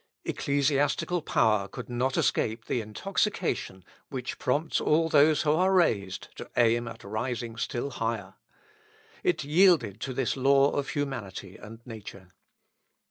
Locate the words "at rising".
6.87-7.55